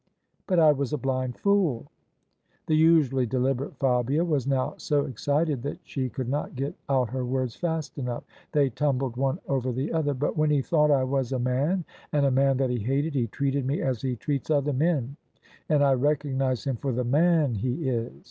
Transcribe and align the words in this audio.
But 0.47 0.57
I 0.57 0.71
was 0.71 0.93
a 0.93 0.97
blind 0.97 1.37
fool!" 1.37 1.85
The 2.65 2.75
usually 2.75 3.27
deliberate 3.27 3.75
Fabia 3.77 4.25
was 4.25 4.47
now 4.47 4.73
so 4.77 5.05
excited 5.05 5.61
that 5.61 5.77
she 5.83 6.09
could 6.09 6.27
not 6.27 6.55
get 6.55 6.73
out 6.89 7.11
her 7.11 7.23
words 7.23 7.55
fast 7.55 7.95
enough: 7.99 8.23
they 8.51 8.71
tumbled 8.71 9.15
one 9.15 9.37
over 9.47 9.71
the 9.71 9.93
other." 9.93 10.15
But 10.15 10.35
when 10.35 10.49
he 10.49 10.63
thought 10.63 10.89
I 10.89 11.03
was 11.03 11.31
a 11.31 11.37
man, 11.37 11.85
and 12.11 12.25
a 12.25 12.31
man 12.31 12.57
that 12.57 12.71
he 12.71 12.79
hated, 12.79 13.13
he 13.13 13.27
treated 13.27 13.63
me 13.67 13.83
as 13.83 14.01
he 14.01 14.15
treats 14.15 14.49
other 14.49 14.73
men, 14.73 15.17
and 15.69 15.83
I 15.83 15.93
recognise 15.93 16.63
him 16.63 16.77
for 16.77 16.91
the 16.91 17.03
man 17.03 17.53
he 17.53 17.87
is. 17.87 18.11